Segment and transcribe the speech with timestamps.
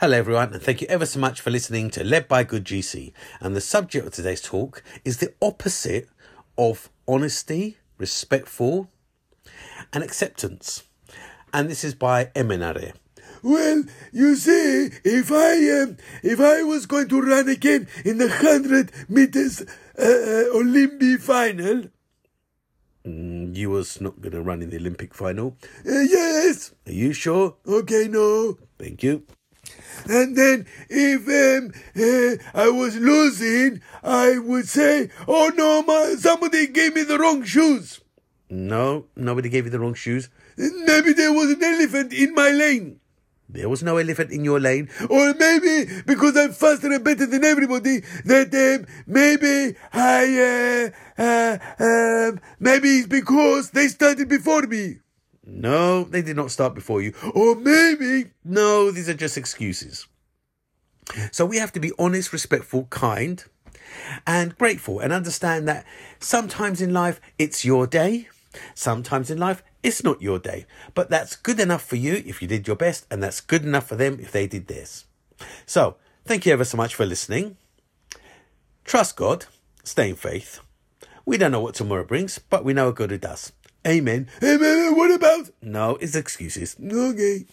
[0.00, 3.12] Hello, everyone, and thank you ever so much for listening to Led by Good GC.
[3.40, 6.08] And the subject of today's talk is the opposite
[6.56, 8.90] of honesty, respectful,
[9.92, 10.84] and acceptance.
[11.52, 12.94] And this is by Emenare.
[13.42, 18.28] Well, you see, if I um, if I was going to run again in the
[18.30, 21.84] hundred meters uh, uh, Olympic final,
[23.06, 25.56] Mm, you was not going to run in the Olympic final.
[25.86, 27.56] uh, yes, Are you sure?
[27.66, 29.24] okay, no, Thank you.
[30.08, 36.66] And then if um, uh, I was losing, I would say, "Oh no, my, somebody
[36.66, 38.00] gave me the wrong shoes.
[38.48, 40.28] No, nobody gave you the wrong shoes.
[40.56, 43.00] Maybe there was an elephant in my lane."
[43.52, 44.88] There was no elephant in your lane.
[45.08, 51.58] Or maybe because I'm faster and better than everybody, that um, maybe I, uh, uh,
[51.80, 55.00] um, maybe it's because they started before me.
[55.52, 57.12] No, they did not start before you.
[57.34, 60.06] Or maybe, No, these are just excuses.
[61.32, 63.44] So we have to be honest, respectful, kind,
[64.26, 65.84] and grateful, and understand that
[66.20, 68.28] sometimes in life it's your day,
[68.74, 70.66] sometimes in life it's not your day.
[70.94, 73.88] But that's good enough for you if you did your best, and that's good enough
[73.88, 75.06] for them if they did theirs.
[75.66, 77.56] So thank you ever so much for listening.
[78.84, 79.46] Trust God,
[79.82, 80.60] stay in faith.
[81.26, 83.52] We don't know what tomorrow brings, but we know a God who does.
[83.86, 84.28] Amen.
[84.42, 84.96] Amen.
[84.96, 85.50] what about?
[85.62, 86.76] No, it's excuses.
[86.82, 87.46] Okay.